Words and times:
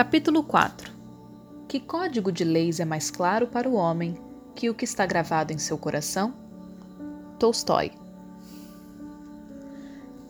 Capítulo 0.00 0.42
4 0.42 0.90
Que 1.68 1.78
código 1.78 2.32
de 2.32 2.42
leis 2.42 2.80
é 2.80 2.86
mais 2.86 3.10
claro 3.10 3.46
para 3.46 3.68
o 3.68 3.74
homem 3.74 4.16
que 4.54 4.70
o 4.70 4.74
que 4.74 4.86
está 4.86 5.04
gravado 5.04 5.52
em 5.52 5.58
seu 5.58 5.76
coração? 5.76 6.32
Tolstói 7.38 7.92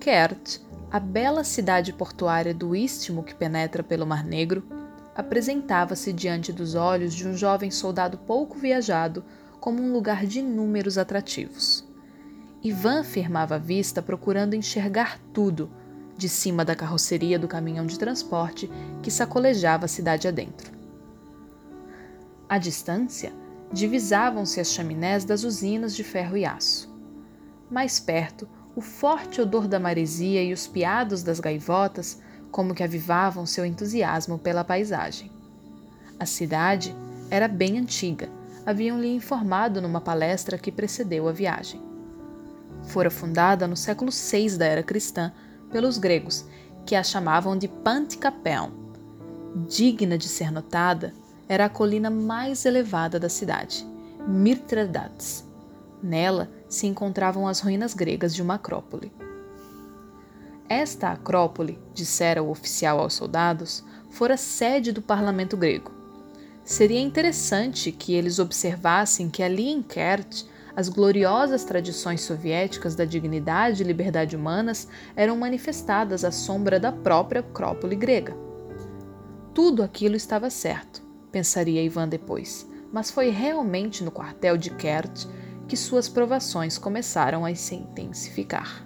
Kert, 0.01 0.59
a 0.91 0.98
bela 0.98 1.45
cidade 1.45 1.92
portuária 1.92 2.53
do 2.53 2.74
istmo 2.74 3.22
que 3.22 3.33
penetra 3.33 3.81
pelo 3.81 4.04
Mar 4.04 4.24
Negro, 4.24 4.64
apresentava-se 5.14 6.13
diante 6.13 6.53
dos 6.53 6.74
olhos 6.74 7.14
de 7.14 7.28
um 7.28 7.37
jovem 7.37 7.71
soldado 7.71 8.18
pouco 8.18 8.59
viajado 8.59 9.24
como 9.60 9.81
um 9.81 9.92
lugar 9.92 10.27
de 10.27 10.41
inúmeros 10.41 10.99
atrativos. 10.99 11.85
Ivan 12.60 13.05
firmava 13.05 13.55
a 13.55 13.59
vista 13.59 14.03
procurando 14.03 14.55
enxergar 14.55 15.21
tudo 15.32 15.71
de 16.21 16.29
cima 16.29 16.66
da 16.66 16.77
carroceria 16.77 17.39
do 17.39 17.48
caminhão 17.48 17.87
de 17.87 17.98
transporte 17.98 18.70
que 19.02 19.11
sacolejava 19.11 19.87
a 19.87 19.88
cidade 19.88 20.28
adentro. 20.28 20.70
À 22.47 22.59
distância, 22.59 23.33
divisavam-se 23.73 24.61
as 24.61 24.70
chaminés 24.70 25.25
das 25.25 25.45
usinas 25.45 25.97
de 25.97 26.05
ferro 26.05 26.37
e 26.37 26.45
aço. 26.45 26.95
Mais 27.70 27.98
perto, 27.98 28.47
o 28.77 28.83
forte 28.83 29.41
odor 29.41 29.66
da 29.66 29.80
maresia 29.80 30.42
e 30.42 30.52
os 30.52 30.66
piados 30.66 31.23
das 31.23 31.41
gaivotas 31.41 32.20
como 32.50 32.75
que 32.75 32.83
avivavam 32.83 33.47
seu 33.47 33.64
entusiasmo 33.64 34.39
pela 34.39 34.62
paisagem. 34.62 35.33
A 36.19 36.27
cidade 36.27 36.95
era 37.30 37.48
bem 37.48 37.78
antiga, 37.78 38.28
haviam-lhe 38.66 39.09
informado 39.09 39.80
numa 39.80 40.02
palestra 40.02 40.59
que 40.59 40.70
precedeu 40.70 41.27
a 41.28 41.33
viagem. 41.33 41.80
Fora 42.89 43.11
fundada 43.11 43.66
no 43.66 43.77
século 43.77 44.11
VI 44.11 44.59
da 44.59 44.66
era 44.66 44.83
cristã 44.83 45.33
pelos 45.70 45.98
gregos, 45.98 46.45
que 46.84 46.95
a 46.95 47.02
chamavam 47.02 47.56
de 47.56 47.69
Pantikapeon. 47.69 48.70
Digna 49.69 50.17
de 50.17 50.28
ser 50.28 50.50
notada, 50.50 51.14
era 51.48 51.64
a 51.64 51.69
colina 51.69 52.11
mais 52.11 52.64
elevada 52.64 53.19
da 53.19 53.28
cidade, 53.28 53.86
Mithridates. 54.27 55.44
Nela 56.03 56.50
se 56.69 56.86
encontravam 56.86 57.47
as 57.48 57.61
ruínas 57.61 57.94
gregas 57.94 58.34
de 58.34 58.42
uma 58.42 58.55
acrópole. 58.55 59.12
Esta 60.69 61.11
acrópole, 61.11 61.78
dissera 61.92 62.42
o 62.42 62.50
oficial 62.50 63.00
aos 63.00 63.14
soldados, 63.14 63.84
fora 64.11 64.37
sede 64.37 64.92
do 64.92 65.03
parlamento 65.03 65.56
grego. 65.56 65.91
Seria 66.64 67.00
interessante 67.00 67.91
que 67.91 68.14
eles 68.14 68.39
observassem 68.39 69.28
que 69.28 69.42
ali 69.42 69.69
em 69.69 69.83
Kert 69.83 70.44
as 70.81 70.89
gloriosas 70.89 71.62
tradições 71.62 72.23
soviéticas 72.23 72.95
da 72.97 73.05
dignidade 73.05 73.83
e 73.83 73.86
liberdade 73.86 74.34
humanas 74.34 74.89
eram 75.14 75.37
manifestadas 75.37 76.25
à 76.25 76.33
sombra 76.33 76.81
da 76.81 76.91
própria 76.91 77.42
Acrópole 77.42 77.95
grega. 77.95 78.34
Tudo 79.53 79.83
aquilo 79.83 80.17
estava 80.17 80.48
certo, 80.48 81.03
pensaria 81.31 81.83
Ivan 81.83 82.09
depois, 82.09 82.67
mas 82.91 83.11
foi 83.11 83.28
realmente 83.28 84.03
no 84.03 84.11
quartel 84.11 84.56
de 84.56 84.70
Kert 84.70 85.27
que 85.69 85.77
suas 85.77 86.09
provações 86.09 86.78
começaram 86.78 87.44
a 87.44 87.55
se 87.55 87.75
intensificar. 87.75 88.83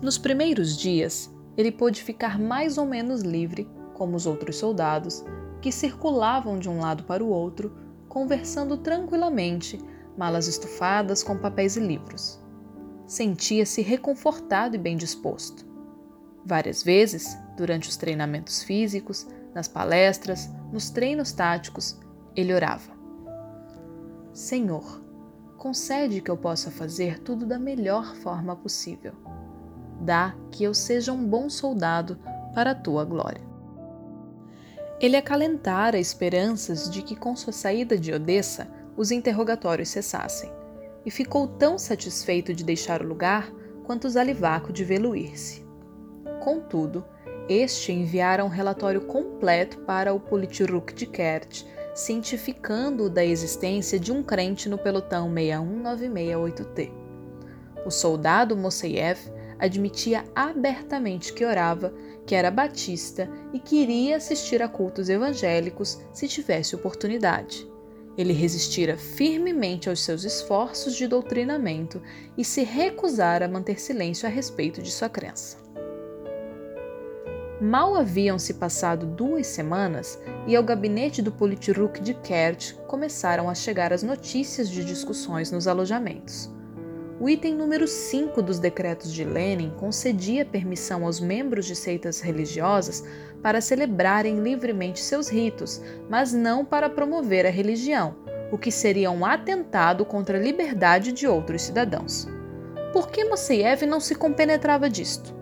Nos 0.00 0.16
primeiros 0.16 0.78
dias, 0.78 1.30
ele 1.58 1.70
pôde 1.70 2.02
ficar 2.02 2.38
mais 2.38 2.78
ou 2.78 2.86
menos 2.86 3.20
livre, 3.20 3.68
como 3.92 4.16
os 4.16 4.24
outros 4.24 4.56
soldados, 4.56 5.22
que 5.60 5.70
circulavam 5.70 6.58
de 6.58 6.70
um 6.70 6.80
lado 6.80 7.04
para 7.04 7.22
o 7.22 7.28
outro 7.28 7.84
conversando 8.16 8.78
tranquilamente, 8.78 9.78
malas 10.16 10.46
estufadas 10.46 11.22
com 11.22 11.36
papéis 11.36 11.76
e 11.76 11.80
livros. 11.80 12.42
Sentia-se 13.06 13.82
reconfortado 13.82 14.74
e 14.74 14.78
bem 14.78 14.96
disposto. 14.96 15.66
Várias 16.42 16.82
vezes, 16.82 17.36
durante 17.58 17.90
os 17.90 17.96
treinamentos 17.98 18.62
físicos, 18.62 19.26
nas 19.54 19.68
palestras, 19.68 20.50
nos 20.72 20.88
treinos 20.88 21.30
táticos, 21.32 22.00
ele 22.34 22.54
orava: 22.54 22.90
Senhor, 24.32 25.02
concede 25.58 26.22
que 26.22 26.30
eu 26.30 26.38
possa 26.38 26.70
fazer 26.70 27.18
tudo 27.18 27.44
da 27.44 27.58
melhor 27.58 28.16
forma 28.16 28.56
possível. 28.56 29.12
Dá 30.00 30.34
que 30.50 30.64
eu 30.64 30.72
seja 30.72 31.12
um 31.12 31.22
bom 31.22 31.50
soldado 31.50 32.18
para 32.54 32.70
a 32.70 32.74
tua 32.74 33.04
glória. 33.04 33.42
Ele 35.00 35.16
acalentara 35.16 35.98
esperanças 35.98 36.90
de 36.90 37.02
que, 37.02 37.14
com 37.14 37.36
sua 37.36 37.52
saída 37.52 37.98
de 37.98 38.12
Odessa, 38.12 38.66
os 38.96 39.10
interrogatórios 39.10 39.90
cessassem, 39.90 40.50
e 41.04 41.10
ficou 41.10 41.46
tão 41.46 41.78
satisfeito 41.78 42.54
de 42.54 42.64
deixar 42.64 43.02
o 43.02 43.06
lugar 43.06 43.52
quanto 43.84 44.08
Zalivaco 44.08 44.72
de 44.72 44.84
vê-lo 44.84 45.14
ir-se. 45.14 45.64
Contudo, 46.42 47.04
este 47.48 47.92
enviara 47.92 48.44
um 48.44 48.48
relatório 48.48 49.02
completo 49.02 49.78
para 49.80 50.12
o 50.12 50.18
Politiruk 50.18 50.94
de 50.94 51.06
Kert, 51.06 51.64
cientificando-o 51.94 53.08
da 53.08 53.24
existência 53.24 54.00
de 54.00 54.12
um 54.12 54.22
crente 54.22 54.68
no 54.68 54.76
pelotão 54.78 55.30
6196-8T. 55.30 56.90
O 57.84 57.90
soldado 57.90 58.56
Moseyev 58.56 59.18
admitia 59.58 60.24
abertamente 60.34 61.32
que 61.32 61.44
orava 61.44 61.92
que 62.26 62.34
era 62.34 62.50
batista 62.50 63.30
e 63.52 63.58
queria 63.58 64.16
assistir 64.16 64.62
a 64.62 64.68
cultos 64.68 65.08
evangélicos 65.08 66.00
se 66.12 66.26
tivesse 66.26 66.74
oportunidade. 66.74 67.66
Ele 68.18 68.32
resistira 68.32 68.96
firmemente 68.96 69.88
aos 69.88 70.00
seus 70.02 70.24
esforços 70.24 70.96
de 70.96 71.06
doutrinamento 71.06 72.02
e 72.36 72.44
se 72.44 72.62
recusara 72.62 73.44
a 73.44 73.48
manter 73.48 73.78
silêncio 73.78 74.26
a 74.26 74.30
respeito 74.30 74.82
de 74.82 74.90
sua 74.90 75.08
crença. 75.08 75.58
Mal 77.60 77.94
haviam 77.94 78.38
se 78.38 78.54
passado 78.54 79.06
duas 79.06 79.46
semanas 79.46 80.18
e 80.46 80.54
ao 80.54 80.62
gabinete 80.62 81.22
do 81.22 81.32
Politruk 81.32 82.00
de 82.00 82.12
Kert 82.12 82.74
começaram 82.86 83.48
a 83.48 83.54
chegar 83.54 83.92
as 83.92 84.02
notícias 84.02 84.68
de 84.68 84.84
discussões 84.84 85.50
nos 85.50 85.66
alojamentos. 85.66 86.50
O 87.18 87.30
item 87.30 87.54
número 87.54 87.88
5 87.88 88.42
dos 88.42 88.58
decretos 88.58 89.10
de 89.10 89.24
Lenin 89.24 89.72
concedia 89.78 90.44
permissão 90.44 91.06
aos 91.06 91.18
membros 91.18 91.64
de 91.64 91.74
seitas 91.74 92.20
religiosas 92.20 93.02
para 93.42 93.62
celebrarem 93.62 94.40
livremente 94.40 95.00
seus 95.00 95.26
ritos, 95.26 95.80
mas 96.10 96.34
não 96.34 96.62
para 96.62 96.90
promover 96.90 97.46
a 97.46 97.50
religião, 97.50 98.14
o 98.52 98.58
que 98.58 98.70
seria 98.70 99.10
um 99.10 99.24
atentado 99.24 100.04
contra 100.04 100.36
a 100.36 100.40
liberdade 100.40 101.10
de 101.10 101.26
outros 101.26 101.62
cidadãos. 101.62 102.28
Por 102.92 103.08
que 103.08 103.24
Moseyev 103.24 103.86
não 103.86 103.98
se 103.98 104.14
compenetrava 104.14 104.90
disto? 104.90 105.34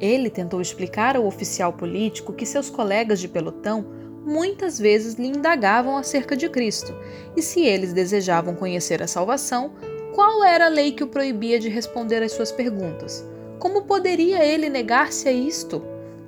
Ele 0.00 0.30
tentou 0.30 0.60
explicar 0.62 1.16
ao 1.16 1.26
oficial 1.26 1.74
político 1.74 2.32
que 2.32 2.46
seus 2.46 2.70
colegas 2.70 3.20
de 3.20 3.28
pelotão 3.28 3.84
muitas 4.24 4.78
vezes 4.78 5.16
lhe 5.16 5.28
indagavam 5.28 5.98
acerca 5.98 6.34
de 6.34 6.48
Cristo, 6.48 6.94
e 7.36 7.42
se 7.42 7.60
eles 7.60 7.92
desejavam 7.92 8.54
conhecer 8.54 9.02
a 9.02 9.06
salvação, 9.06 9.74
qual 10.14 10.44
era 10.44 10.66
a 10.66 10.68
lei 10.68 10.92
que 10.92 11.02
o 11.02 11.08
proibia 11.08 11.58
de 11.58 11.70
responder 11.70 12.22
às 12.22 12.32
suas 12.32 12.52
perguntas? 12.52 13.26
Como 13.58 13.82
poderia 13.82 14.44
ele 14.44 14.68
negar-se 14.68 15.26
a 15.26 15.32
isto? 15.32 15.82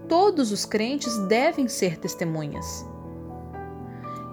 Todos 0.09 0.51
os 0.51 0.65
crentes 0.65 1.19
devem 1.27 1.69
ser 1.69 1.99
testemunhas. 1.99 2.87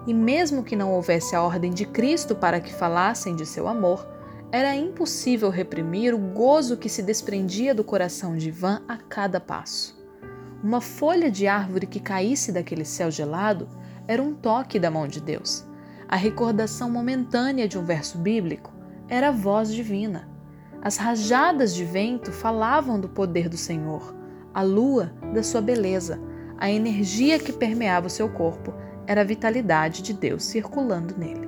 E 0.06 0.14
mesmo 0.14 0.64
que 0.64 0.74
não 0.74 0.92
houvesse 0.92 1.36
a 1.36 1.42
ordem 1.42 1.70
de 1.70 1.84
Cristo 1.84 2.34
para 2.34 2.60
que 2.60 2.72
falassem 2.72 3.36
de 3.36 3.44
seu 3.44 3.68
amor, 3.68 4.06
era 4.50 4.74
impossível 4.74 5.50
reprimir 5.50 6.14
o 6.14 6.18
gozo 6.18 6.78
que 6.78 6.88
se 6.88 7.02
desprendia 7.02 7.74
do 7.74 7.84
coração 7.84 8.36
de 8.36 8.48
Ivan 8.48 8.82
a 8.88 8.96
cada 8.96 9.38
passo. 9.38 10.00
Uma 10.62 10.80
folha 10.80 11.30
de 11.30 11.46
árvore 11.46 11.86
que 11.86 12.00
caísse 12.00 12.52
daquele 12.52 12.86
céu 12.86 13.10
gelado 13.10 13.68
era 14.08 14.22
um 14.22 14.32
toque 14.32 14.78
da 14.78 14.90
mão 14.90 15.06
de 15.06 15.20
Deus, 15.20 15.64
a 16.08 16.16
recordação 16.16 16.90
momentânea 16.90 17.68
de 17.68 17.78
um 17.78 17.84
verso 17.84 18.18
bíblico, 18.18 18.71
era 19.12 19.28
a 19.28 19.30
voz 19.30 19.70
divina. 19.70 20.26
As 20.80 20.96
rajadas 20.96 21.74
de 21.74 21.84
vento 21.84 22.32
falavam 22.32 22.98
do 22.98 23.10
poder 23.10 23.46
do 23.46 23.58
Senhor, 23.58 24.16
a 24.54 24.62
lua 24.62 25.12
da 25.34 25.42
sua 25.42 25.60
beleza, 25.60 26.18
a 26.56 26.70
energia 26.70 27.38
que 27.38 27.52
permeava 27.52 28.06
o 28.06 28.10
seu 28.10 28.30
corpo 28.30 28.72
era 29.06 29.20
a 29.20 29.24
vitalidade 29.24 30.00
de 30.00 30.14
Deus 30.14 30.44
circulando 30.44 31.14
nele. 31.14 31.46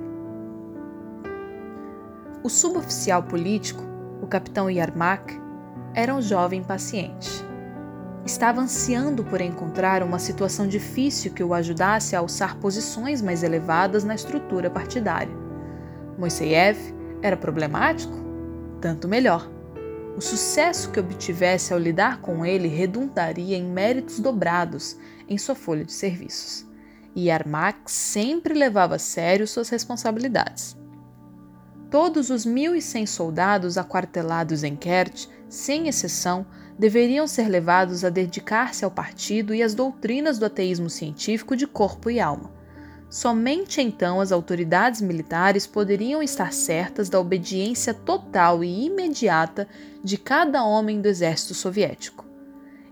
O 2.43 2.49
suboficial 2.49 3.23
político, 3.23 3.81
o 4.21 4.27
capitão 4.27 4.69
Yarmak, 4.69 5.33
era 5.95 6.13
um 6.13 6.21
jovem 6.21 6.61
paciente. 6.61 7.31
Estava 8.23 8.61
ansiando 8.61 9.23
por 9.23 9.41
encontrar 9.41 10.03
uma 10.03 10.19
situação 10.19 10.67
difícil 10.67 11.33
que 11.33 11.43
o 11.43 11.51
ajudasse 11.51 12.15
a 12.15 12.19
alçar 12.19 12.57
posições 12.57 13.23
mais 13.23 13.41
elevadas 13.41 14.03
na 14.03 14.13
estrutura 14.13 14.69
partidária. 14.69 15.35
Moiseyev 16.15 16.94
era 17.25 17.35
problemático? 17.35 18.13
Tanto 18.79 19.07
melhor. 19.07 19.49
O 20.15 20.21
sucesso 20.21 20.91
que 20.91 20.99
obtivesse 20.99 21.73
ao 21.73 21.79
lidar 21.79 22.21
com 22.21 22.45
ele 22.45 22.67
redundaria 22.67 23.57
em 23.57 23.65
méritos 23.65 24.19
dobrados 24.19 24.95
em 25.27 25.35
sua 25.35 25.55
folha 25.55 25.83
de 25.83 25.91
serviços. 25.91 26.67
E 27.15 27.31
Armac 27.31 27.91
sempre 27.91 28.53
levava 28.53 28.95
a 28.95 28.99
sério 28.99 29.47
suas 29.47 29.69
responsabilidades. 29.69 30.77
Todos 31.89 32.29
os 32.29 32.45
1.100 32.45 33.07
soldados 33.07 33.75
aquartelados 33.75 34.63
em 34.63 34.75
Kert, 34.75 35.27
sem 35.49 35.87
exceção, 35.87 36.45
deveriam 36.77 37.25
ser 37.27 37.47
levados 37.47 38.05
a 38.05 38.09
dedicar-se 38.09 38.85
ao 38.85 38.91
partido 38.91 39.55
e 39.55 39.63
às 39.63 39.73
doutrinas 39.73 40.37
do 40.37 40.45
ateísmo 40.45 40.91
científico 40.91 41.55
de 41.55 41.65
corpo 41.65 42.11
e 42.11 42.19
alma. 42.19 42.54
Somente 43.15 43.79
então 43.79 44.19
as 44.19 44.33
autoridades 44.33 44.99
militares 44.99 45.65
poderiam 45.65 46.21
estar 46.21 46.51
certas 46.51 47.07
da 47.07 47.17
obediência 47.17 47.93
total 47.93 48.61
e 48.61 48.87
imediata 48.87 49.69
de 50.03 50.17
cada 50.17 50.65
homem 50.65 50.99
do 50.99 51.07
exército 51.07 51.53
soviético. 51.53 52.25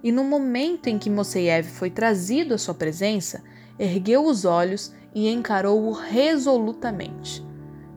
E 0.01 0.13
no 0.13 0.23
momento 0.23 0.87
em 0.87 0.97
que 0.97 1.09
Moseyev 1.09 1.67
foi 1.67 1.89
trazido 1.89 2.53
à 2.53 2.57
sua 2.57 2.73
presença, 2.73 3.43
ergueu 3.77 4.25
os 4.25 4.45
olhos 4.45 4.93
e 5.13 5.27
encarou-o 5.27 5.91
resolutamente. 5.91 7.45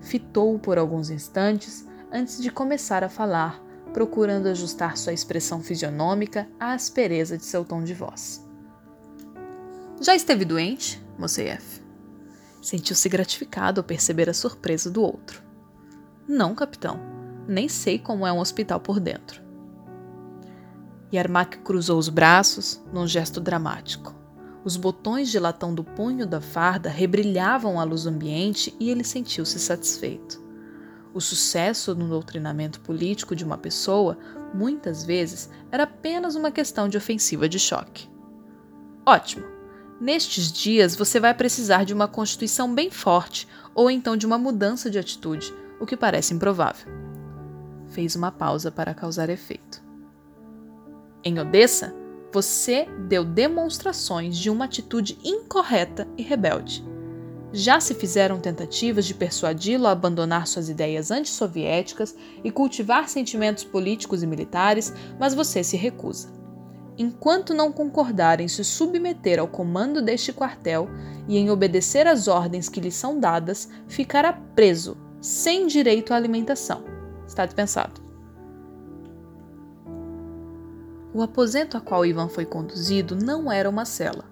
Fitou-o 0.00 0.58
por 0.58 0.78
alguns 0.78 1.10
instantes 1.10 1.86
antes 2.10 2.42
de 2.42 2.50
começar 2.50 3.04
a 3.04 3.08
falar, 3.08 3.62
procurando 3.92 4.48
ajustar 4.48 4.96
sua 4.96 5.12
expressão 5.12 5.60
fisionômica 5.60 6.48
à 6.58 6.72
aspereza 6.72 7.38
de 7.38 7.44
seu 7.44 7.64
tom 7.64 7.84
de 7.84 7.94
voz. 7.94 8.44
Já 10.00 10.16
esteve 10.16 10.44
doente, 10.44 11.00
Moseyev? 11.16 11.85
Sentiu-se 12.66 13.08
gratificado 13.08 13.78
ao 13.78 13.84
perceber 13.84 14.28
a 14.28 14.34
surpresa 14.34 14.90
do 14.90 15.00
outro. 15.00 15.40
Não, 16.26 16.52
capitão. 16.52 16.98
Nem 17.46 17.68
sei 17.68 17.96
como 17.96 18.26
é 18.26 18.32
um 18.32 18.40
hospital 18.40 18.80
por 18.80 18.98
dentro. 18.98 19.40
Yarmak 21.14 21.58
cruzou 21.58 21.96
os 21.96 22.08
braços 22.08 22.82
num 22.92 23.06
gesto 23.06 23.40
dramático. 23.40 24.12
Os 24.64 24.76
botões 24.76 25.30
de 25.30 25.38
latão 25.38 25.72
do 25.72 25.84
punho 25.84 26.26
da 26.26 26.40
farda 26.40 26.90
rebrilhavam 26.90 27.78
à 27.78 27.84
luz 27.84 28.04
ambiente 28.04 28.74
e 28.80 28.90
ele 28.90 29.04
sentiu-se 29.04 29.60
satisfeito. 29.60 30.42
O 31.14 31.20
sucesso 31.20 31.94
no 31.94 32.08
doutrinamento 32.08 32.80
político 32.80 33.36
de 33.36 33.44
uma 33.44 33.56
pessoa, 33.56 34.18
muitas 34.52 35.04
vezes, 35.04 35.48
era 35.70 35.84
apenas 35.84 36.34
uma 36.34 36.50
questão 36.50 36.88
de 36.88 36.96
ofensiva 36.96 37.48
de 37.48 37.60
choque. 37.60 38.10
Ótimo! 39.06 39.55
Nestes 40.00 40.52
dias 40.52 40.94
você 40.94 41.18
vai 41.18 41.32
precisar 41.32 41.84
de 41.84 41.94
uma 41.94 42.06
constituição 42.06 42.72
bem 42.74 42.90
forte 42.90 43.48
ou 43.74 43.90
então 43.90 44.14
de 44.16 44.26
uma 44.26 44.36
mudança 44.36 44.90
de 44.90 44.98
atitude, 44.98 45.54
o 45.80 45.86
que 45.86 45.96
parece 45.96 46.34
improvável. 46.34 46.86
Fez 47.88 48.14
uma 48.14 48.30
pausa 48.30 48.70
para 48.70 48.92
causar 48.92 49.30
efeito. 49.30 49.82
Em 51.24 51.38
Odessa, 51.38 51.94
você 52.30 52.86
deu 53.08 53.24
demonstrações 53.24 54.36
de 54.36 54.50
uma 54.50 54.66
atitude 54.66 55.18
incorreta 55.24 56.06
e 56.18 56.22
rebelde. 56.22 56.84
Já 57.50 57.80
se 57.80 57.94
fizeram 57.94 58.38
tentativas 58.38 59.06
de 59.06 59.14
persuadi-lo 59.14 59.86
a 59.86 59.92
abandonar 59.92 60.46
suas 60.46 60.68
ideias 60.68 61.10
antissoviéticas 61.10 62.14
e 62.44 62.50
cultivar 62.50 63.08
sentimentos 63.08 63.64
políticos 63.64 64.22
e 64.22 64.26
militares, 64.26 64.92
mas 65.18 65.32
você 65.32 65.64
se 65.64 65.76
recusa. 65.76 66.35
Enquanto 66.98 67.52
não 67.52 67.70
concordar 67.70 68.40
em 68.40 68.48
se 68.48 68.64
submeter 68.64 69.38
ao 69.38 69.46
comando 69.46 70.00
deste 70.00 70.32
quartel 70.32 70.88
e 71.28 71.36
em 71.36 71.50
obedecer 71.50 72.06
às 72.06 72.26
ordens 72.26 72.68
que 72.68 72.80
lhe 72.80 72.90
são 72.90 73.20
dadas, 73.20 73.68
ficará 73.86 74.32
preso, 74.32 74.96
sem 75.20 75.66
direito 75.66 76.14
à 76.14 76.16
alimentação. 76.16 76.84
Está 77.26 77.44
dispensado. 77.44 78.00
O 81.12 81.22
aposento 81.22 81.76
a 81.76 81.80
qual 81.80 82.04
Ivan 82.04 82.28
foi 82.28 82.44
conduzido 82.44 83.16
não 83.16 83.50
era 83.50 83.68
uma 83.68 83.84
cela, 83.84 84.24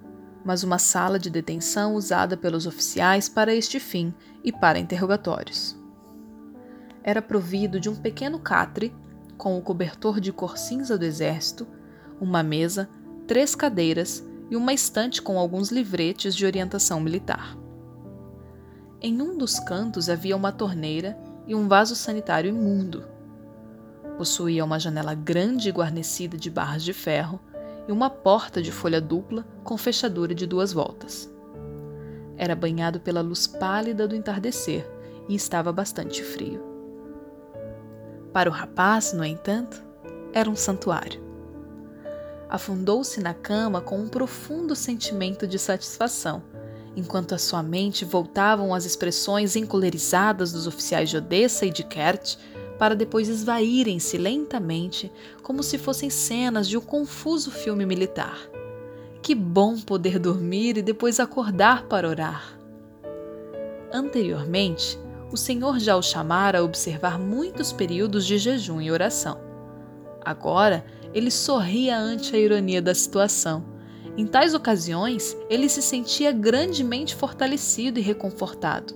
mas 0.45 0.63
uma 0.63 0.79
sala 0.79 1.19
de 1.19 1.31
detenção 1.31 1.95
usada 1.95 2.37
pelos 2.37 2.67
oficiais 2.67 3.29
para 3.29 3.55
este 3.55 3.81
fim 3.81 4.15
e 4.43 4.53
para 4.53 4.79
interrogatórios. 4.79 5.77
Era 7.03 7.21
provido 7.21 7.81
de 7.81 7.89
um 7.89 7.95
pequeno 7.95 8.39
catre, 8.39 8.95
com 9.37 9.59
o 9.59 9.63
cobertor 9.63 10.21
de 10.21 10.33
cor 10.33 10.57
cinza 10.57 10.97
do 10.97 11.05
exército, 11.05 11.67
uma 12.21 12.43
mesa, 12.43 12.89
três 13.27 13.55
cadeiras 13.55 14.25
e 14.51 14.57
uma 14.57 14.73
estante 14.73 15.21
com 15.21 15.39
alguns 15.39 15.71
livretes 15.71 16.35
de 16.35 16.47
orientação 16.47 17.01
militar. 17.01 17.57
Em 19.01 19.21
um 19.21 19.37
dos 19.37 19.59
cantos 19.61 20.09
havia 20.09 20.37
uma 20.37 20.53
torneira 20.53 21.19
e 21.47 21.55
um 21.55 21.69
vaso 21.69 21.95
sanitário 21.95 22.49
imundo 22.49 23.15
Possuía 24.17 24.65
uma 24.65 24.79
janela 24.79 25.13
grande 25.15 25.69
e 25.69 25.73
guarnecida 25.73 26.37
de 26.37 26.49
barras 26.49 26.85
de 26.85 26.93
ferro 26.93 27.41
e 27.89 27.93
uma 27.93 28.09
porta 28.09 28.63
de 28.63 28.71
folha 28.71 29.01
dupla 29.01 29.45
com 29.65 29.77
fechadura 29.77 30.35
de 30.35 30.47
duas 30.47 30.73
voltas. 30.73 31.31
Era 32.37 32.55
banhado 32.55 33.01
pela 33.01 33.21
luz 33.21 33.47
pálida 33.47 34.07
do 34.07 34.15
entardecer 34.15 34.89
e 35.29 35.35
estava 35.35 35.73
bastante 35.73 36.23
frio. 36.23 36.63
Para 38.33 38.49
o 38.49 38.53
rapaz, 38.53 39.13
no 39.13 39.25
entanto, 39.25 39.83
era 40.33 40.49
um 40.49 40.57
santuário. 40.57 41.24
Afundou-se 42.55 43.21
na 43.21 43.35
cama 43.35 43.81
com 43.81 43.99
um 43.99 44.07
profundo 44.07 44.77
sentimento 44.77 45.45
de 45.45 45.59
satisfação, 45.59 46.41
enquanto 46.95 47.35
a 47.35 47.39
sua 47.39 47.65
mente 47.65 48.05
voltavam 48.05 48.73
as 48.73 48.85
expressões 48.85 49.57
encolerizadas 49.57 50.53
dos 50.53 50.65
oficiais 50.65 51.11
de 51.11 51.17
Odessa 51.17 51.67
e 51.67 51.73
de 51.73 51.83
Kert 51.83 52.37
para 52.79 52.95
depois 52.95 53.29
esvaírem-se 53.29 54.17
lentamente, 54.17 55.11
como 55.43 55.65
se 55.65 55.77
fossem 55.79 56.09
cenas 56.09 56.69
de 56.69 56.79
um 56.79 56.81
confuso 56.81 57.51
filme 57.51 57.85
militar. 57.85 58.39
Que 59.21 59.35
bom 59.35 59.77
poder 59.81 60.21
dormir 60.21 60.77
e 60.77 60.83
depois 60.83 61.19
acordar 61.19 61.89
para 61.89 62.09
orar! 62.09 62.57
Anteriormente, 63.93 64.97
o 65.33 65.37
Senhor 65.37 65.81
já 65.81 65.97
o 65.97 66.03
chamara 66.03 66.61
a 66.61 66.63
observar 66.63 67.19
muitos 67.19 67.73
períodos 67.73 68.25
de 68.25 68.39
jejum 68.39 68.81
e 68.81 68.93
oração. 68.93 69.41
Agora, 70.25 70.85
ele 71.15 71.31
sorria 71.31 71.97
ante 71.97 72.35
a 72.35 72.39
ironia 72.39 72.83
da 72.83 72.95
situação. 72.95 73.65
Em 74.17 74.27
tais 74.27 74.53
ocasiões, 74.55 75.37
ele 75.49 75.69
se 75.69 75.81
sentia 75.81 76.33
grandemente 76.33 77.15
fortalecido 77.15 77.99
e 77.99 78.03
reconfortado. 78.03 78.95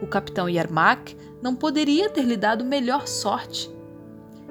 O 0.00 0.06
capitão 0.06 0.48
Yermak 0.48 1.16
não 1.42 1.54
poderia 1.54 2.08
ter 2.08 2.22
lhe 2.22 2.36
dado 2.36 2.64
melhor 2.64 3.06
sorte. 3.06 3.70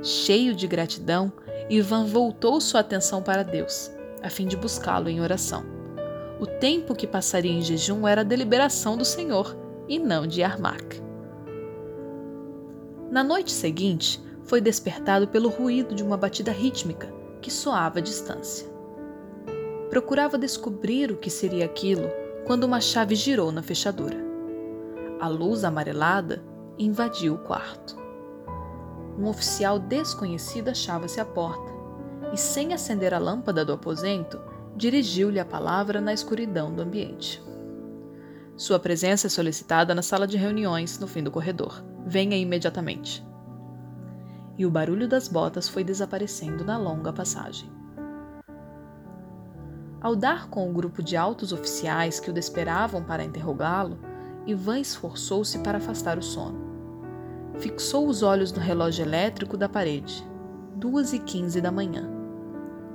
Cheio 0.01 0.53
de 0.53 0.67
gratidão, 0.67 1.31
Ivan 1.69 2.05
voltou 2.05 2.59
sua 2.61 2.81
atenção 2.81 3.21
para 3.21 3.43
Deus, 3.43 3.89
a 4.21 4.29
fim 4.29 4.45
de 4.45 4.55
buscá-lo 4.55 5.09
em 5.09 5.21
oração. 5.21 5.65
O 6.39 6.45
tempo 6.45 6.93
que 6.93 7.07
passaria 7.07 7.51
em 7.51 7.61
jejum 7.61 8.07
era 8.07 8.21
a 8.21 8.25
deliberação 8.25 8.95
do 8.95 9.03
Senhor 9.03 9.57
e 9.87 9.97
não 9.97 10.27
de 10.27 10.43
Armac. 10.43 11.01
Na 13.09 13.23
noite 13.23 13.51
seguinte, 13.51 14.21
foi 14.47 14.61
despertado 14.61 15.27
pelo 15.27 15.49
ruído 15.49 15.93
de 15.93 16.01
uma 16.01 16.17
batida 16.17 16.51
rítmica 16.51 17.13
que 17.41 17.51
soava 17.51 17.99
à 17.99 18.01
distância. 18.01 18.67
Procurava 19.89 20.37
descobrir 20.37 21.11
o 21.11 21.17
que 21.17 21.29
seria 21.29 21.65
aquilo 21.65 22.09
quando 22.45 22.63
uma 22.63 22.81
chave 22.81 23.13
girou 23.13 23.51
na 23.51 23.61
fechadura. 23.61 24.17
A 25.19 25.27
luz 25.27 25.63
amarelada 25.63 26.43
invadiu 26.79 27.35
o 27.35 27.39
quarto. 27.39 27.97
Um 29.19 29.27
oficial 29.27 29.79
desconhecido 29.79 30.69
achava-se 30.69 31.19
à 31.19 31.25
porta 31.25 31.71
e, 32.33 32.37
sem 32.37 32.73
acender 32.73 33.13
a 33.13 33.19
lâmpada 33.19 33.65
do 33.65 33.73
aposento, 33.73 34.39
dirigiu-lhe 34.75 35.39
a 35.39 35.45
palavra 35.45 35.99
na 35.99 36.13
escuridão 36.13 36.73
do 36.73 36.83
ambiente. 36.83 37.43
Sua 38.55 38.79
presença 38.79 39.27
é 39.27 39.29
solicitada 39.29 39.93
na 39.93 40.01
sala 40.01 40.25
de 40.25 40.37
reuniões 40.37 40.99
no 40.99 41.07
fim 41.07 41.23
do 41.23 41.31
corredor. 41.31 41.83
Venha 42.05 42.37
imediatamente. 42.37 43.25
E 44.57 44.65
o 44.65 44.71
barulho 44.71 45.07
das 45.07 45.27
botas 45.27 45.69
foi 45.69 45.83
desaparecendo 45.83 46.65
na 46.65 46.77
longa 46.77 47.13
passagem. 47.13 47.69
Ao 50.01 50.15
dar 50.15 50.47
com 50.49 50.69
o 50.69 50.73
grupo 50.73 51.03
de 51.03 51.17
altos 51.17 51.51
oficiais 51.51 52.19
que 52.19 52.31
o 52.31 52.37
esperavam 52.37 53.03
para 53.03 53.23
interrogá-lo, 53.23 53.99
Ivan 54.45 54.79
esforçou-se 54.79 55.59
para 55.59 55.77
afastar 55.77 56.17
o 56.17 56.23
sono. 56.23 56.65
Fixou 57.55 58.07
os 58.07 58.23
olhos 58.23 58.51
no 58.51 58.59
relógio 58.59 59.03
elétrico 59.03 59.57
da 59.57 59.67
parede. 59.67 60.25
Duas 60.75 61.13
e 61.13 61.19
quinze 61.19 61.59
da 61.59 61.71
manhã. 61.71 62.09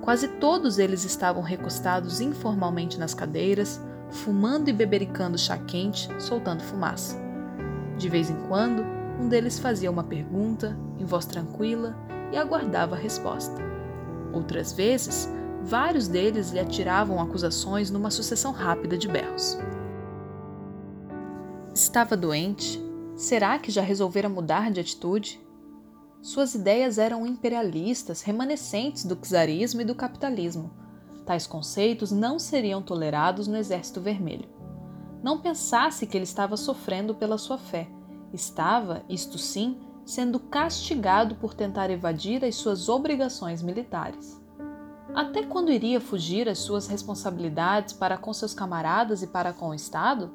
Quase 0.00 0.28
todos 0.28 0.78
eles 0.78 1.04
estavam 1.04 1.42
recostados 1.42 2.20
informalmente 2.20 2.98
nas 2.98 3.14
cadeiras, 3.14 3.80
fumando 4.10 4.68
e 4.68 4.72
bebericando 4.72 5.36
chá 5.36 5.58
quente, 5.58 6.08
soltando 6.20 6.62
fumaça. 6.62 7.16
De 7.98 8.08
vez 8.08 8.30
em 8.30 8.36
quando, 8.48 8.84
um 9.22 9.28
deles 9.28 9.58
fazia 9.58 9.90
uma 9.90 10.02
pergunta, 10.02 10.76
em 10.98 11.04
voz 11.04 11.24
tranquila, 11.24 11.96
e 12.32 12.36
aguardava 12.36 12.96
a 12.96 12.98
resposta. 12.98 13.54
Outras 14.32 14.72
vezes, 14.72 15.28
vários 15.62 16.08
deles 16.08 16.50
lhe 16.50 16.58
atiravam 16.58 17.20
acusações 17.20 17.88
numa 17.88 18.10
sucessão 18.10 18.50
rápida 18.50 18.98
de 18.98 19.06
berros. 19.06 19.56
Estava 21.72 22.16
doente? 22.16 22.82
Será 23.14 23.58
que 23.58 23.70
já 23.70 23.80
resolvera 23.80 24.28
mudar 24.28 24.72
de 24.72 24.80
atitude? 24.80 25.40
Suas 26.20 26.54
ideias 26.54 26.98
eram 26.98 27.24
imperialistas, 27.24 28.22
remanescentes 28.22 29.04
do 29.04 29.14
czarismo 29.14 29.82
e 29.82 29.84
do 29.84 29.94
capitalismo. 29.94 30.70
Tais 31.24 31.46
conceitos 31.46 32.10
não 32.10 32.40
seriam 32.40 32.82
tolerados 32.82 33.46
no 33.46 33.56
Exército 33.56 34.00
Vermelho. 34.00 34.48
Não 35.22 35.40
pensasse 35.40 36.06
que 36.08 36.16
ele 36.16 36.24
estava 36.24 36.56
sofrendo 36.56 37.14
pela 37.14 37.38
sua 37.38 37.56
fé. 37.56 37.88
Estava, 38.32 39.02
isto 39.08 39.36
sim, 39.38 39.78
sendo 40.04 40.40
castigado 40.40 41.34
por 41.34 41.54
tentar 41.54 41.90
evadir 41.90 42.44
as 42.44 42.56
suas 42.56 42.88
obrigações 42.88 43.62
militares. 43.62 44.40
até 45.14 45.42
quando 45.42 45.70
iria 45.70 46.00
fugir 46.00 46.48
às 46.48 46.58
suas 46.58 46.86
responsabilidades 46.88 47.92
para 47.92 48.16
com 48.16 48.32
seus 48.32 48.54
camaradas 48.54 49.22
e 49.22 49.26
para 49.26 49.52
com 49.52 49.68
o 49.68 49.74
Estado? 49.74 50.30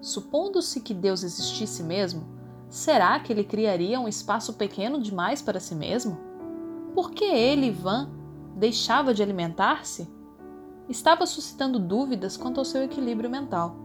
Supondo-se 0.00 0.80
que 0.80 0.94
Deus 0.94 1.22
existisse 1.22 1.82
mesmo, 1.82 2.26
será 2.70 3.20
que 3.20 3.32
ele 3.32 3.44
criaria 3.44 4.00
um 4.00 4.08
espaço 4.08 4.54
pequeno 4.54 4.98
demais 4.98 5.42
para 5.42 5.60
si 5.60 5.74
mesmo? 5.74 6.18
Por 6.94 7.10
que 7.10 7.24
ele, 7.24 7.66
Ivan, 7.66 8.10
deixava 8.56 9.12
de 9.12 9.22
alimentar-se? 9.22 10.08
Estava 10.88 11.26
suscitando 11.26 11.78
dúvidas 11.78 12.36
quanto 12.36 12.58
ao 12.58 12.64
seu 12.64 12.82
equilíbrio 12.82 13.28
mental. 13.28 13.76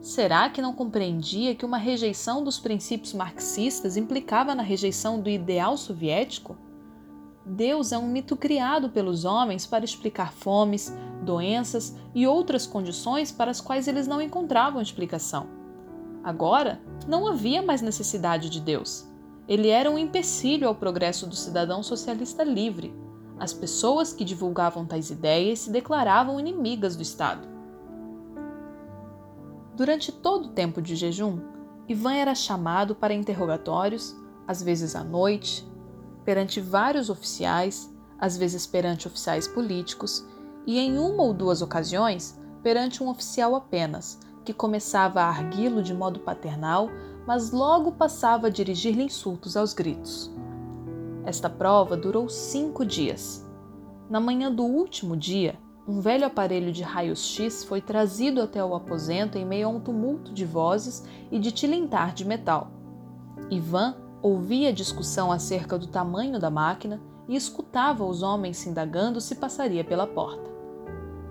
Será 0.00 0.48
que 0.48 0.62
não 0.62 0.72
compreendia 0.72 1.54
que 1.54 1.64
uma 1.64 1.76
rejeição 1.76 2.42
dos 2.42 2.58
princípios 2.58 3.12
marxistas 3.12 3.98
implicava 3.98 4.54
na 4.54 4.62
rejeição 4.62 5.20
do 5.20 5.28
ideal 5.28 5.76
soviético? 5.76 6.56
Deus 7.44 7.92
é 7.92 7.98
um 7.98 8.08
mito 8.08 8.34
criado 8.34 8.88
pelos 8.88 9.26
homens 9.26 9.66
para 9.66 9.84
explicar 9.84 10.32
fomes, 10.32 10.94
doenças 11.22 11.94
e 12.14 12.26
outras 12.26 12.66
condições 12.66 13.30
para 13.30 13.50
as 13.50 13.60
quais 13.60 13.86
eles 13.88 14.06
não 14.06 14.22
encontravam 14.22 14.80
explicação. 14.80 15.48
Agora, 16.24 16.80
não 17.06 17.26
havia 17.26 17.60
mais 17.60 17.82
necessidade 17.82 18.48
de 18.48 18.60
Deus. 18.60 19.06
Ele 19.46 19.68
era 19.68 19.90
um 19.90 19.98
empecilho 19.98 20.66
ao 20.66 20.74
progresso 20.74 21.26
do 21.26 21.34
cidadão 21.34 21.82
socialista 21.82 22.42
livre. 22.42 22.94
As 23.38 23.52
pessoas 23.52 24.12
que 24.12 24.24
divulgavam 24.24 24.86
tais 24.86 25.10
ideias 25.10 25.60
se 25.60 25.70
declaravam 25.70 26.38
inimigas 26.38 26.96
do 26.96 27.02
Estado. 27.02 27.59
Durante 29.80 30.12
todo 30.12 30.44
o 30.44 30.50
tempo 30.50 30.82
de 30.82 30.94
jejum, 30.94 31.40
Ivan 31.88 32.12
era 32.12 32.34
chamado 32.34 32.94
para 32.94 33.14
interrogatórios, 33.14 34.14
às 34.46 34.62
vezes 34.62 34.94
à 34.94 35.02
noite, 35.02 35.66
perante 36.22 36.60
vários 36.60 37.08
oficiais, 37.08 37.90
às 38.18 38.36
vezes 38.36 38.66
perante 38.66 39.08
oficiais 39.08 39.48
políticos, 39.48 40.22
e 40.66 40.78
em 40.78 40.98
uma 40.98 41.22
ou 41.22 41.32
duas 41.32 41.62
ocasiões 41.62 42.38
perante 42.62 43.02
um 43.02 43.08
oficial 43.08 43.56
apenas, 43.56 44.20
que 44.44 44.52
começava 44.52 45.22
a 45.22 45.30
arguí-lo 45.30 45.82
de 45.82 45.94
modo 45.94 46.20
paternal, 46.20 46.90
mas 47.26 47.50
logo 47.50 47.92
passava 47.92 48.48
a 48.48 48.50
dirigir-lhe 48.50 49.04
insultos 49.04 49.56
aos 49.56 49.72
gritos. 49.72 50.30
Esta 51.24 51.48
prova 51.48 51.96
durou 51.96 52.28
cinco 52.28 52.84
dias. 52.84 53.48
Na 54.10 54.20
manhã 54.20 54.52
do 54.52 54.62
último 54.62 55.16
dia, 55.16 55.58
um 55.88 56.00
velho 56.00 56.26
aparelho 56.26 56.72
de 56.72 56.82
raios-x 56.82 57.64
foi 57.64 57.80
trazido 57.80 58.42
até 58.42 58.62
o 58.64 58.74
aposento 58.74 59.38
em 59.38 59.44
meio 59.44 59.66
a 59.66 59.70
um 59.70 59.80
tumulto 59.80 60.32
de 60.32 60.44
vozes 60.44 61.04
e 61.30 61.38
de 61.38 61.50
tilintar 61.50 62.12
de 62.14 62.24
metal. 62.24 62.70
Ivan 63.50 63.96
ouvia 64.22 64.68
a 64.68 64.72
discussão 64.72 65.32
acerca 65.32 65.78
do 65.78 65.86
tamanho 65.86 66.38
da 66.38 66.50
máquina 66.50 67.00
e 67.26 67.34
escutava 67.34 68.04
os 68.04 68.22
homens 68.22 68.58
se 68.58 68.68
indagando 68.68 69.20
se 69.20 69.36
passaria 69.36 69.82
pela 69.82 70.06
porta. 70.06 70.50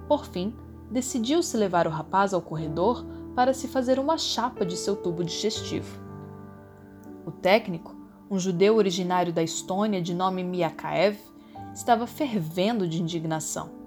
Por 0.07 0.25
fim, 0.25 0.55
decidiu-se 0.89 1.55
levar 1.55 1.85
o 1.85 1.91
rapaz 1.91 2.33
ao 2.33 2.41
corredor 2.41 3.05
para 3.35 3.53
se 3.53 3.67
fazer 3.67 3.99
uma 3.99 4.17
chapa 4.17 4.65
de 4.65 4.75
seu 4.75 4.95
tubo 4.95 5.23
digestivo. 5.23 5.99
O 7.23 7.31
técnico, 7.31 7.95
um 8.29 8.39
judeu 8.39 8.75
originário 8.75 9.31
da 9.31 9.43
Estônia 9.43 10.01
de 10.01 10.15
nome 10.15 10.43
Miakaev, 10.43 11.17
estava 11.73 12.07
fervendo 12.07 12.87
de 12.87 13.01
indignação 13.01 13.78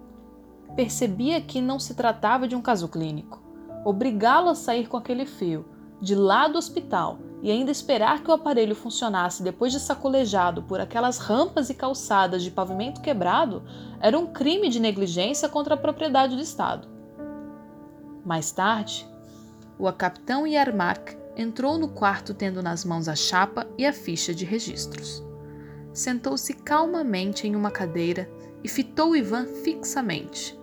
percebia 0.75 1.41
que 1.41 1.61
não 1.61 1.79
se 1.79 1.95
tratava 1.95 2.49
de 2.49 2.57
um 2.57 2.62
caso 2.62 2.88
clínico. 2.88 3.43
Obrigá-lo 3.85 4.49
a 4.49 4.55
sair 4.55 4.87
com 4.87 4.97
aquele 4.97 5.26
fio, 5.26 5.64
de 6.00 6.14
lá 6.14 6.49
do 6.49 6.59
hospital, 6.59 7.19
e 7.43 7.50
ainda 7.50 7.73
esperar 7.73 8.23
que 8.23 8.31
o 8.31 8.35
aparelho 8.35 8.75
funcionasse 8.75 9.43
depois 9.43 9.73
de 9.73 9.81
sacolejado 9.81 10.62
por 10.62 10.81
aquelas 10.81 11.19
rampas 11.19 11.69
e 11.71 11.75
calçadas 11.75 12.43
de 12.43 12.50
pavimento 12.50 13.00
quebrado 13.00 13.64
era 14.00 14.17
um 14.17 14.26
crime 14.26 14.69
de 14.69 14.79
negligência 14.79 15.49
contra 15.49 15.75
a 15.75 15.76
propriedade 15.76 16.37
do 16.37 16.43
Estado. 16.43 16.88
Mais 18.25 18.52
tarde, 18.52 19.09
o 19.76 19.93
capitão 19.93 20.47
Yarmak 20.47 21.19
entrou 21.37 21.76
no 21.76 21.88
quarto 21.88 22.33
tendo 22.33 22.62
nas 22.62 22.85
mãos 22.85 23.09
a 23.09 23.17
chapa 23.17 23.67
e 23.76 23.85
a 23.85 23.93
ficha 23.93 24.33
de 24.33 24.45
registros. 24.45 25.23
Sentou-se 25.93 26.55
calmamente 26.55 27.47
em 27.49 27.57
uma 27.57 27.71
cadeira 27.71 28.31
e 28.62 28.69
fitou 28.69 29.17
Ivan 29.17 29.47
fixamente 29.47 30.62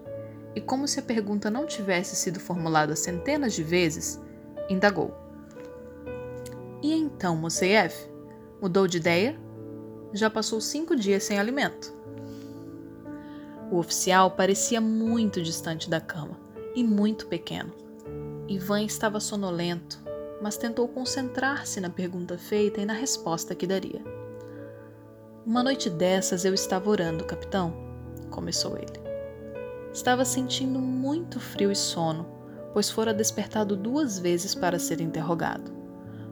e, 0.60 0.62
como 0.62 0.90
se 0.90 1.00
a 1.00 1.04
pergunta 1.04 1.50
não 1.50 1.66
tivesse 1.66 2.18
sido 2.18 2.38
formulada 2.38 2.94
centenas 2.94 3.54
de 3.54 3.64
vezes, 3.64 4.20
indagou: 4.70 5.16
E 6.84 6.94
então, 6.94 7.38
Moseyev? 7.38 7.94
Mudou 8.62 8.86
de 8.86 8.98
ideia? 8.98 9.40
Já 10.12 10.30
passou 10.30 10.60
cinco 10.60 10.98
dias 10.98 11.24
sem 11.24 11.40
alimento. 11.40 11.98
O 13.72 13.78
oficial 13.78 14.32
parecia 14.32 14.82
muito 14.82 15.42
distante 15.42 15.90
da 15.90 16.02
cama 16.02 16.38
e 16.76 16.84
muito 16.84 17.28
pequeno. 17.28 17.74
Ivan 18.46 18.82
estava 18.82 19.22
sonolento, 19.22 19.98
mas 20.42 20.58
tentou 20.58 20.90
concentrar-se 20.90 21.80
na 21.80 21.90
pergunta 21.90 22.38
feita 22.38 22.82
e 22.82 22.86
na 22.86 22.94
resposta 22.94 23.56
que 23.56 23.66
daria. 23.66 24.04
Uma 25.46 25.64
noite 25.64 25.90
dessas 25.90 26.44
eu 26.44 26.54
estava 26.54 26.90
orando, 26.90 27.24
capitão, 27.24 27.74
começou 28.30 28.76
ele. 28.78 29.09
Estava 29.94 30.24
sentindo 30.24 30.78
muito 30.80 31.40
frio 31.40 31.72
e 31.72 31.76
sono, 31.76 32.26
pois 32.74 32.92
fora 32.92 33.14
despertado 33.14 33.76
duas 33.76 34.20
vezes 34.20 34.54
para 34.54 34.78
ser 34.78 35.02
interrogado. 35.02 35.72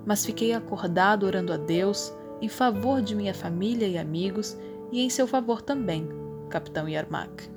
Mas 0.05 0.25
fiquei 0.25 0.53
acordado 0.53 1.25
orando 1.25 1.51
a 1.51 1.57
Deus 1.57 2.13
em 2.39 2.47
favor 2.47 3.01
de 3.01 3.15
minha 3.15 3.33
família 3.33 3.87
e 3.87 3.97
amigos 3.97 4.55
e 4.91 5.01
em 5.01 5.09
seu 5.09 5.25
favor 5.25 5.61
também, 5.61 6.07
capitão 6.49 6.87
Yarmak. 6.87 7.49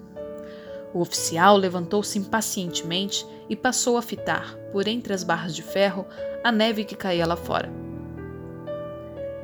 O 0.94 1.00
oficial 1.00 1.56
levantou-se 1.56 2.18
impacientemente 2.18 3.24
e 3.48 3.54
passou 3.54 3.96
a 3.96 4.02
fitar, 4.02 4.56
por 4.72 4.88
entre 4.88 5.12
as 5.12 5.22
barras 5.22 5.54
de 5.54 5.62
ferro, 5.62 6.06
a 6.42 6.50
neve 6.50 6.84
que 6.84 6.96
caía 6.96 7.26
lá 7.26 7.36
fora. 7.36 7.70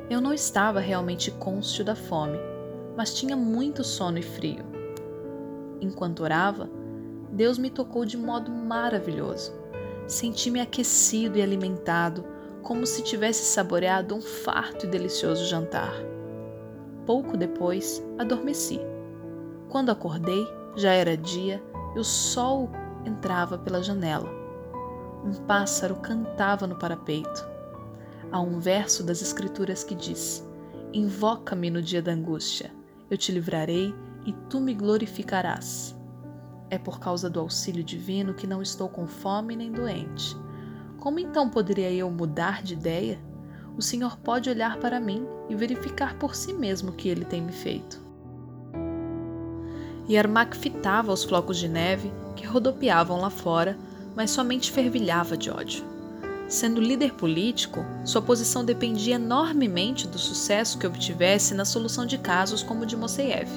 Eu 0.09 0.19
não 0.19 0.33
estava 0.33 0.79
realmente 0.79 1.31
cônscio 1.31 1.85
da 1.85 1.95
fome, 1.95 2.39
mas 2.97 3.13
tinha 3.13 3.37
muito 3.37 3.83
sono 3.83 4.17
e 4.17 4.23
frio 4.23 4.76
enquanto 5.81 6.21
orava, 6.21 6.69
Deus 7.31 7.57
me 7.57 7.69
tocou 7.69 8.05
de 8.05 8.17
modo 8.17 8.51
maravilhoso. 8.51 9.53
Senti-me 10.07 10.61
aquecido 10.61 11.37
e 11.37 11.41
alimentado, 11.41 12.25
como 12.63 12.85
se 12.85 13.03
tivesse 13.03 13.45
saboreado 13.45 14.15
um 14.15 14.21
farto 14.21 14.85
e 14.85 14.89
delicioso 14.89 15.45
jantar. 15.45 15.93
Pouco 17.05 17.37
depois, 17.37 18.03
adormeci. 18.17 18.79
Quando 19.69 19.91
acordei, 19.91 20.47
já 20.75 20.91
era 20.91 21.17
dia 21.17 21.61
e 21.95 21.99
o 21.99 22.03
sol 22.03 22.69
entrava 23.05 23.57
pela 23.57 23.83
janela. 23.83 24.29
Um 25.23 25.33
pássaro 25.45 25.95
cantava 25.95 26.67
no 26.67 26.77
parapeito. 26.77 27.47
Há 28.31 28.39
um 28.39 28.59
verso 28.59 29.03
das 29.03 29.21
Escrituras 29.21 29.83
que 29.83 29.95
diz: 29.95 30.45
Invoca-me 30.93 31.69
no 31.69 31.81
dia 31.81 32.01
da 32.01 32.11
angústia, 32.11 32.71
eu 33.09 33.17
te 33.17 33.31
livrarei 33.31 33.93
e 34.27 34.33
tu 34.49 34.59
me 34.59 34.73
glorificarás. 34.73 35.95
É 36.69 36.77
por 36.77 36.99
causa 36.99 37.29
do 37.29 37.39
auxílio 37.39 37.81
divino 37.81 38.33
que 38.33 38.45
não 38.45 38.61
estou 38.61 38.89
com 38.89 39.07
fome 39.07 39.55
nem 39.55 39.71
doente. 39.71 40.35
Como 40.99 41.17
então 41.17 41.49
poderia 41.49 41.89
eu 41.93 42.11
mudar 42.11 42.61
de 42.61 42.73
ideia? 42.73 43.17
O 43.77 43.81
Senhor 43.81 44.17
pode 44.17 44.49
olhar 44.49 44.77
para 44.79 44.99
mim 44.99 45.25
e 45.47 45.55
verificar 45.55 46.15
por 46.15 46.35
si 46.35 46.51
mesmo 46.51 46.89
o 46.89 46.93
que 46.93 47.07
ele 47.07 47.23
tem 47.23 47.41
me 47.41 47.53
feito. 47.53 48.05
Yarmak 50.09 50.57
fitava 50.57 51.13
os 51.13 51.23
flocos 51.23 51.57
de 51.57 51.69
neve 51.69 52.11
que 52.35 52.45
rodopiavam 52.45 53.21
lá 53.21 53.29
fora, 53.29 53.77
mas 54.13 54.31
somente 54.31 54.71
fervilhava 54.73 55.37
de 55.37 55.49
ódio. 55.49 55.85
Sendo 56.49 56.81
líder 56.81 57.13
político, 57.13 57.85
sua 58.03 58.21
posição 58.21 58.65
dependia 58.65 59.15
enormemente 59.15 60.05
do 60.05 60.17
sucesso 60.17 60.77
que 60.77 60.87
obtivesse 60.87 61.53
na 61.53 61.63
solução 61.63 62.05
de 62.05 62.17
casos 62.17 62.61
como 62.61 62.83
o 62.83 62.85
de 62.85 62.97
Moseyev 62.97 63.49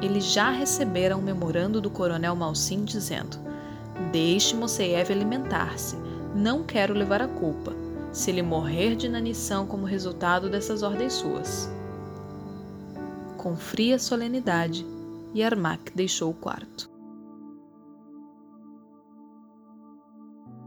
ele 0.00 0.20
já 0.20 0.50
recebera 0.50 1.16
um 1.16 1.22
memorando 1.22 1.80
do 1.80 1.90
coronel 1.90 2.36
Malsim 2.36 2.84
dizendo: 2.84 3.38
Deixe 4.12 4.54
Moseyev 4.54 5.10
alimentar-se, 5.10 5.96
não 6.34 6.62
quero 6.62 6.94
levar 6.94 7.20
a 7.20 7.28
culpa, 7.28 7.74
se 8.12 8.30
ele 8.30 8.42
morrer 8.42 8.94
de 8.94 9.06
inanição 9.06 9.66
como 9.66 9.84
resultado 9.84 10.48
dessas 10.48 10.82
ordens 10.82 11.14
suas. 11.14 11.68
Com 13.36 13.56
fria 13.56 13.98
solenidade, 13.98 14.86
Yarmak 15.34 15.92
deixou 15.94 16.30
o 16.30 16.34
quarto. 16.34 16.88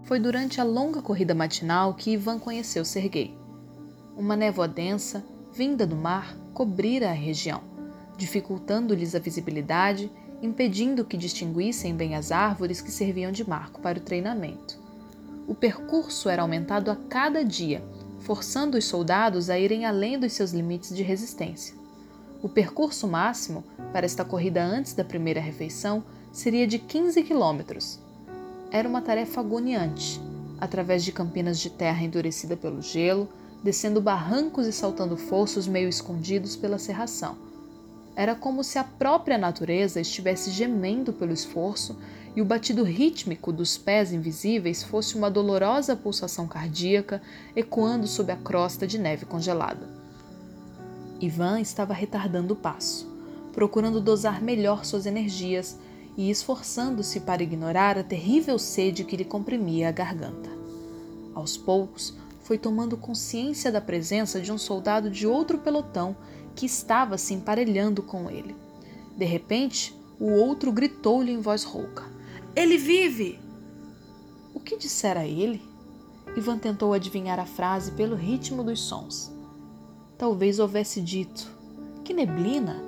Foi 0.04 0.20
durante 0.20 0.60
a 0.60 0.64
longa 0.64 1.02
corrida 1.02 1.34
matinal 1.34 1.94
que 1.94 2.12
Ivan 2.12 2.38
conheceu 2.38 2.84
Sergei. 2.84 3.38
Uma 4.18 4.36
névoa 4.36 4.68
densa, 4.68 5.24
vinda 5.54 5.88
do 5.88 5.96
mar, 5.96 6.36
cobrira 6.54 7.10
a 7.10 7.14
região 7.14 7.71
dificultando-lhes 8.22 9.16
a 9.16 9.20
visibilidade, 9.20 10.12
impedindo 10.44 11.04
que 11.04 11.18
distinguissem 11.18 11.96
bem 11.96 12.16
as 12.16 12.32
árvores 12.32 12.80
que 12.80 12.92
serviam 12.92 13.32
de 13.32 13.48
marco 13.48 13.82
para 13.82 13.98
o 13.98 14.02
treinamento. 14.02 14.80
O 15.48 15.56
percurso 15.56 16.30
era 16.30 16.44
aumentado 16.44 16.92
a 16.92 16.96
cada 16.96 17.44
dia, 17.44 17.84
forçando 18.20 18.78
os 18.78 18.86
soldados 18.86 19.50
a 19.50 19.58
irem 19.58 19.88
além 19.88 20.20
dos 20.20 20.34
seus 20.34 20.52
limites 20.52 20.96
de 20.96 21.02
resistência. 21.02 21.76
O 22.44 22.48
percurso 22.48 23.08
máximo 23.08 23.64
para 23.92 24.06
esta 24.06 24.24
corrida 24.24 24.64
antes 24.64 24.94
da 24.94 25.04
primeira 25.04 25.42
refeição 25.42 26.04
seria 26.32 26.68
de 26.68 26.78
15 26.78 27.24
quilômetros. 27.24 28.00
Era 28.70 28.88
uma 28.88 29.02
tarefa 29.02 29.42
agoniante, 29.42 30.22
através 30.60 31.04
de 31.04 31.12
campinas 31.12 31.60
de 31.60 31.72
terra 31.72 32.04
endurecida 32.04 32.56
pelo 32.56 32.84
gelo, 32.84 33.28
descendo 33.64 34.00
barrancos 34.00 34.68
e 34.68 34.72
saltando 34.72 35.18
fossos 35.18 35.68
meio 35.68 35.90
escondidos 35.90 36.56
pela 36.56 36.78
serração. 36.78 37.51
Era 38.16 38.36
como 38.36 38.64
se 38.64 38.78
a 38.78 38.84
própria 38.84 39.38
natureza 39.38 40.02
estivesse 40.02 40.52
gemendo 40.52 41.14
pelo 41.14 41.34
esforço 41.34 41.98
e 42.36 42.42
o 42.42 42.46
batido 42.46 42.84
rítmico 42.84 43.52
dos 43.52 43.78
pés 43.78 44.12
invisíveis 44.14 44.84
fosse 44.84 45.16
uma 45.16 45.30
dolorosa 45.30 45.96
pulsação 45.96 46.48
cardíaca 46.48 47.22
ecoando 47.56 48.08
sob 48.08 48.32
a 48.32 48.38
crosta 48.38 48.86
de 48.86 48.98
neve 48.98 49.26
congelada. 49.26 49.88
Ivan 51.20 51.60
estava 51.60 51.94
retardando 51.94 52.54
o 52.54 52.58
passo, 52.58 53.08
procurando 53.54 54.02
dosar 54.02 54.42
melhor 54.42 54.86
suas 54.86 55.06
energias 55.06 55.78
e 56.18 56.30
esforçando-se 56.30 57.22
para 57.22 57.44
ignorar 57.44 57.98
a 57.98 58.04
terrível 58.04 58.58
sede 58.58 59.04
que 59.04 59.16
lhe 59.16 59.26
comprimia 59.26 59.90
a 59.90 59.92
garganta. 59.92 60.50
Aos 61.34 61.58
poucos, 61.58 62.14
foi 62.42 62.58
tomando 62.58 62.98
consciência 62.98 63.72
da 63.72 63.80
presença 63.80 64.42
de 64.42 64.52
um 64.52 64.58
soldado 64.58 65.10
de 65.10 65.26
outro 65.26 65.60
pelotão 65.60 66.16
que 66.56 66.66
estava 66.66 67.18
se 67.18 67.34
emparelhando 67.34 68.02
com 68.02 68.30
ele. 68.30 68.56
De 69.16 69.26
repente, 69.26 69.96
o 70.20 70.32
outro 70.32 70.72
gritou-lhe 70.72 71.32
em 71.32 71.42
voz 71.42 71.64
rouca: 71.64 72.04
Ele 72.56 72.78
vive! 72.78 73.40
O 74.54 74.60
que 74.60 74.78
dissera 74.78 75.26
ele? 75.26 75.62
Ivan 76.36 76.58
tentou 76.58 76.94
adivinhar 76.94 77.40
a 77.40 77.46
frase 77.46 77.92
pelo 77.92 78.16
ritmo 78.16 78.64
dos 78.64 78.80
sons 78.82 79.32
talvez 80.22 80.60
houvesse 80.60 81.02
dito: 81.02 81.52
Que 82.04 82.14
neblina! 82.14 82.80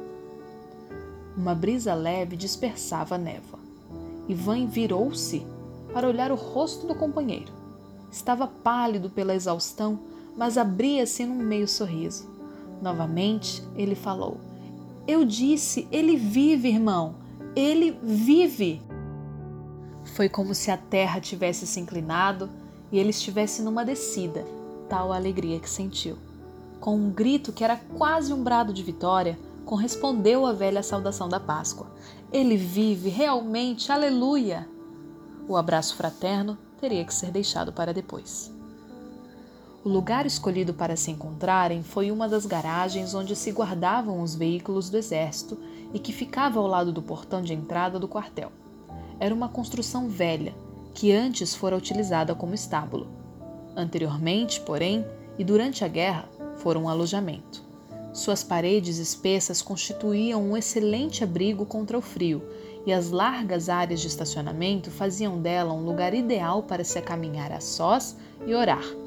Uma 1.35 1.55
brisa 1.55 1.95
leve 1.95 2.35
dispersava 2.35 3.15
a 3.15 3.17
névoa. 3.17 3.59
Ivan 4.29 4.67
virou-se 4.67 5.43
para 5.91 6.07
olhar 6.07 6.31
o 6.31 6.35
rosto 6.35 6.85
do 6.85 6.93
companheiro. 6.93 7.51
Estava 8.11 8.45
pálido 8.45 9.09
pela 9.09 9.33
exaustão, 9.33 9.99
mas 10.37 10.59
abria-se 10.59 11.25
num 11.25 11.37
meio 11.37 11.67
sorriso. 11.67 12.29
Novamente 12.83 13.63
ele 13.75 13.95
falou: 13.95 14.37
Eu 15.07 15.25
disse, 15.25 15.87
ele 15.91 16.15
vive, 16.15 16.67
irmão, 16.67 17.15
ele 17.55 17.97
vive. 18.03 18.79
Foi 20.13 20.29
como 20.29 20.53
se 20.53 20.69
a 20.69 20.77
terra 20.77 21.19
tivesse 21.19 21.65
se 21.65 21.79
inclinado 21.79 22.47
e 22.91 22.99
ele 22.99 23.09
estivesse 23.09 23.63
numa 23.63 23.83
descida, 23.83 24.45
tal 24.87 25.11
a 25.11 25.15
alegria 25.15 25.59
que 25.59 25.69
sentiu 25.69 26.17
com 26.83 26.97
um 26.97 27.09
grito 27.09 27.53
que 27.53 27.63
era 27.63 27.77
quase 27.97 28.33
um 28.33 28.43
brado 28.43 28.73
de 28.73 28.83
vitória, 28.83 29.39
correspondeu 29.63 30.45
à 30.45 30.51
velha 30.51 30.83
saudação 30.83 31.29
da 31.29 31.39
Páscoa. 31.39 31.87
Ele 32.29 32.57
vive 32.57 33.07
realmente, 33.07 33.89
aleluia! 33.89 34.67
O 35.47 35.55
abraço 35.55 35.95
fraterno 35.95 36.57
teria 36.81 37.05
que 37.05 37.13
ser 37.13 37.31
deixado 37.31 37.71
para 37.71 37.93
depois. 37.93 38.53
O 39.85 39.89
lugar 39.89 40.25
escolhido 40.25 40.73
para 40.73 40.95
se 40.95 41.11
encontrarem 41.11 41.83
foi 41.83 42.09
uma 42.09 42.29
das 42.29 42.45
garagens 42.45 43.13
onde 43.13 43.35
se 43.35 43.51
guardavam 43.51 44.21
os 44.21 44.33
veículos 44.33 44.89
do 44.89 44.97
exército 44.97 45.57
e 45.93 45.99
que 45.99 46.13
ficava 46.13 46.57
ao 46.57 46.67
lado 46.67 46.93
do 46.93 47.01
portão 47.01 47.41
de 47.41 47.53
entrada 47.53 47.99
do 47.99 48.07
quartel. 48.07 48.49
Era 49.19 49.35
uma 49.35 49.49
construção 49.49 50.07
velha, 50.07 50.55
que 50.93 51.11
antes 51.11 51.53
fora 51.53 51.75
utilizada 51.75 52.33
como 52.33 52.55
estábulo. 52.55 53.07
Anteriormente, 53.75 54.61
porém, 54.61 55.05
e 55.37 55.43
durante 55.43 55.83
a 55.83 55.87
guerra, 55.89 56.29
foram 56.59 56.83
um 56.83 56.89
alojamento. 56.89 57.61
Suas 58.13 58.41
paredes 58.41 58.99
espessas 58.99 59.61
constituíam 59.61 60.41
um 60.41 60.55
excelente 60.55 61.25
abrigo 61.25 61.65
contra 61.65 61.97
o 61.97 62.01
frio, 62.01 62.41
e 62.85 62.93
as 62.93 63.09
largas 63.09 63.67
áreas 63.67 63.99
de 63.99 64.07
estacionamento 64.07 64.89
faziam 64.89 65.41
dela 65.41 65.73
um 65.73 65.83
lugar 65.83 66.13
ideal 66.13 66.63
para 66.63 66.85
se 66.85 66.97
acaminhar 66.97 67.51
a 67.51 67.59
sós 67.59 68.15
e 68.45 68.53
orar. 68.53 69.02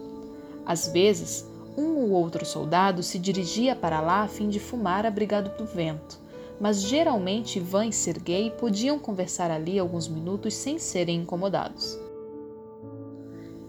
Às 0.67 0.89
vezes, 0.89 1.47
um 1.77 1.97
ou 1.99 2.11
outro 2.11 2.45
soldado 2.45 3.03
se 3.03 3.19
dirigia 3.19 3.77
para 3.77 4.01
lá 4.01 4.23
a 4.23 4.29
fim 4.29 4.49
de 4.49 4.59
fumar 4.59 5.07
abrigado 5.07 5.57
do 5.57 5.65
vento, 5.65 6.19
mas 6.61 6.83
geralmente 6.83 7.59
Ivan 7.59 7.87
e 7.87 7.93
Sergei 7.93 8.51
podiam 8.51 8.99
conversar 8.99 9.51
ali 9.51 9.79
alguns 9.79 10.09
minutos 10.09 10.55
sem 10.55 10.79
serem 10.79 11.21
incomodados. 11.21 11.97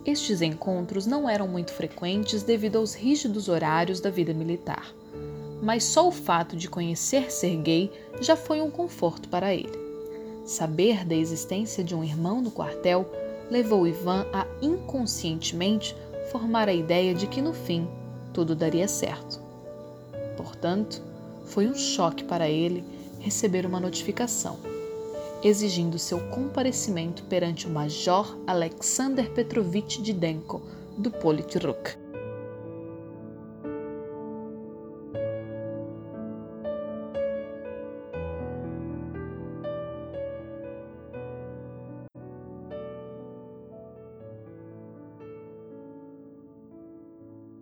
Estes 0.05 0.41
encontros 0.41 1.05
não 1.05 1.29
eram 1.29 1.47
muito 1.47 1.71
frequentes 1.73 2.41
devido 2.41 2.77
aos 2.77 2.95
rígidos 2.95 3.49
horários 3.49 3.99
da 3.99 4.09
vida 4.09 4.33
militar, 4.33 4.91
mas 5.61 5.83
só 5.83 6.07
o 6.07 6.11
fato 6.11 6.55
de 6.55 6.69
conhecer 6.69 7.29
Sergei 7.29 7.91
já 8.21 8.35
foi 8.35 8.61
um 8.61 8.71
conforto 8.71 9.27
para 9.27 9.53
ele. 9.53 9.77
Saber 10.45 11.03
da 11.03 11.13
existência 11.13 11.83
de 11.83 11.93
um 11.93 12.05
irmão 12.05 12.41
no 12.41 12.51
quartel 12.51 13.05
levou 13.51 13.85
Ivan 13.85 14.25
a 14.31 14.47
inconscientemente 14.61 15.93
formar 16.31 16.69
a 16.69 16.73
ideia 16.73 17.13
de 17.13 17.27
que 17.27 17.41
no 17.41 17.53
fim 17.53 17.87
tudo 18.33 18.55
daria 18.55 18.87
certo. 18.87 19.39
Portanto, 20.35 21.01
foi 21.45 21.67
um 21.67 21.75
choque 21.75 22.23
para 22.23 22.49
ele 22.49 22.83
receber 23.19 23.65
uma 23.65 23.79
notificação 23.79 24.57
exigindo 25.43 25.99
seu 25.99 26.19
comparecimento 26.29 27.23
perante 27.23 27.67
o 27.67 27.69
Major 27.69 28.37
Alexander 28.47 29.29
Petrovich 29.31 30.01
Didenko, 30.01 30.61
do 30.97 31.11
Politruk. 31.11 31.95